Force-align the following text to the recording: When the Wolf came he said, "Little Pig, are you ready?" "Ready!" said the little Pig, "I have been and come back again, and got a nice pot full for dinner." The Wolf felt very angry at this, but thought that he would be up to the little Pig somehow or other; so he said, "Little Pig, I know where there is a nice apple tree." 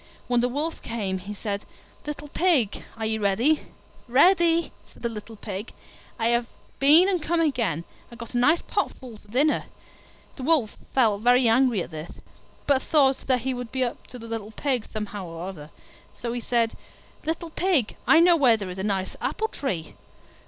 When 0.27 0.41
the 0.41 0.49
Wolf 0.49 0.81
came 0.81 1.19
he 1.19 1.35
said, 1.35 1.63
"Little 2.07 2.29
Pig, 2.29 2.83
are 2.97 3.05
you 3.05 3.21
ready?" 3.21 3.67
"Ready!" 4.07 4.71
said 4.91 5.03
the 5.03 5.09
little 5.09 5.35
Pig, 5.35 5.73
"I 6.17 6.29
have 6.29 6.47
been 6.79 7.07
and 7.07 7.21
come 7.21 7.39
back 7.39 7.49
again, 7.49 7.83
and 8.09 8.19
got 8.19 8.33
a 8.33 8.37
nice 8.39 8.63
pot 8.63 8.93
full 8.93 9.17
for 9.19 9.27
dinner." 9.27 9.65
The 10.37 10.41
Wolf 10.41 10.75
felt 10.95 11.21
very 11.21 11.47
angry 11.47 11.83
at 11.83 11.91
this, 11.91 12.13
but 12.65 12.81
thought 12.81 13.25
that 13.27 13.41
he 13.41 13.53
would 13.53 13.71
be 13.71 13.83
up 13.83 14.07
to 14.07 14.17
the 14.17 14.25
little 14.27 14.49
Pig 14.49 14.87
somehow 14.91 15.27
or 15.27 15.47
other; 15.47 15.69
so 16.17 16.33
he 16.33 16.41
said, 16.41 16.75
"Little 17.23 17.51
Pig, 17.51 17.95
I 18.07 18.19
know 18.21 18.35
where 18.35 18.57
there 18.57 18.71
is 18.71 18.79
a 18.79 18.83
nice 18.83 19.15
apple 19.21 19.49
tree." 19.49 19.93